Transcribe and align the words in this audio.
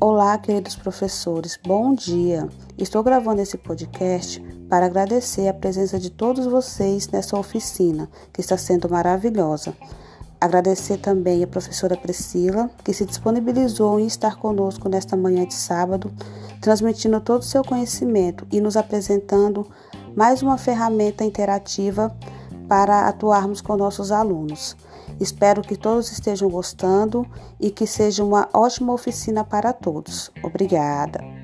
Olá, 0.00 0.38
queridos 0.38 0.76
professores, 0.76 1.58
bom 1.66 1.92
dia. 1.92 2.48
Estou 2.78 3.02
gravando 3.02 3.42
esse 3.42 3.58
podcast 3.58 4.40
para 4.68 4.86
agradecer 4.86 5.48
a 5.48 5.52
presença 5.52 5.98
de 5.98 6.08
todos 6.08 6.46
vocês 6.46 7.08
nessa 7.08 7.36
oficina, 7.36 8.08
que 8.32 8.40
está 8.40 8.56
sendo 8.56 8.88
maravilhosa. 8.88 9.74
Agradecer 10.40 10.98
também 10.98 11.42
a 11.42 11.48
professora 11.48 11.96
Priscila, 11.96 12.70
que 12.84 12.92
se 12.92 13.04
disponibilizou 13.04 13.98
em 13.98 14.06
estar 14.06 14.36
conosco 14.36 14.88
nesta 14.88 15.16
manhã 15.16 15.44
de 15.44 15.54
sábado, 15.54 16.12
transmitindo 16.60 17.20
todo 17.20 17.40
o 17.40 17.44
seu 17.44 17.64
conhecimento 17.64 18.46
e 18.52 18.60
nos 18.60 18.76
apresentando 18.76 19.66
mais 20.14 20.42
uma 20.42 20.56
ferramenta 20.56 21.24
interativa 21.24 22.16
para 22.68 23.08
atuarmos 23.08 23.60
com 23.60 23.76
nossos 23.76 24.12
alunos. 24.12 24.76
Espero 25.18 25.62
que 25.62 25.76
todos 25.76 26.12
estejam 26.12 26.48
gostando 26.50 27.26
e 27.58 27.70
que 27.70 27.86
seja 27.86 28.22
uma 28.22 28.48
ótima 28.52 28.92
oficina 28.92 29.42
para 29.42 29.72
todos. 29.72 30.30
Obrigada. 30.42 31.37